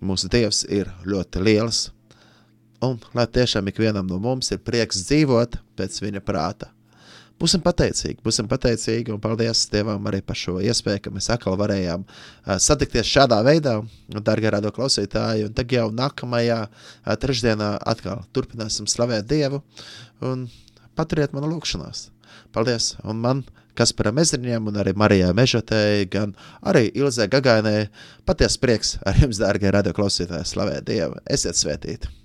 Mūsu 0.03 0.27
Dievs 0.35 0.65
ir 0.67 0.91
ļoti 1.07 1.47
liels. 1.47 1.85
Un 2.82 2.97
lai 3.13 3.27
tiešām 3.29 3.67
ikvienam 3.69 4.07
no 4.09 4.17
mums 4.21 4.49
ir 4.53 4.61
prieks 4.65 5.03
dzīvot 5.05 5.59
pēc 5.77 5.99
viņa 6.01 6.21
prāta. 6.25 6.71
Būsim 7.41 7.61
pateicīgi, 7.65 8.19
būsim 8.21 8.45
pateicīgi 8.49 9.09
un 9.13 9.21
paldies 9.21 9.63
Dievam 9.71 10.05
arī 10.09 10.19
par 10.21 10.38
šo 10.38 10.59
iespēju, 10.61 11.01
ka 11.01 11.13
mēs 11.13 11.29
atkal 11.34 11.55
varējām 11.57 12.03
uh, 12.05 12.59
satikties 12.61 13.09
šādā 13.09 13.39
veidā, 13.47 13.79
darbie 14.21 14.51
radio 14.53 14.69
klausītāji. 14.75 15.47
Un 15.47 15.55
tagad 15.57 15.79
jau 15.79 15.88
nākamajā 15.97 16.59
uh, 16.67 17.15
trešdienā 17.23 17.71
atkal 17.93 18.21
turpināsim 18.34 18.86
slavēt 18.89 19.25
Dievu 19.32 19.63
un 20.21 20.45
paturiet 20.93 21.34
manu 21.34 21.49
lūgšanās. 21.55 22.11
Paldies! 22.53 22.93
Un 23.01 23.17
man, 23.25 23.43
kas 23.73 23.95
par 23.97 24.13
mezriņiem, 24.13 24.69
un 24.69 24.77
arī 24.84 24.93
Marijai 24.93 25.34
Mežotei, 25.34 26.05
gan 26.13 26.38
arī 26.61 26.91
Ilzē 26.93 27.25
Gagainai, 27.32 27.88
patiesi 28.27 28.61
prieks 28.61 28.97
ar 29.01 29.17
jums, 29.17 29.41
dārgie 29.41 29.73
radio 29.73 29.97
klausītāji, 29.97 30.53
slavēt 30.53 30.86
Dievu. 30.93 31.23
Esiet 31.25 31.57
svētīti! 31.57 32.20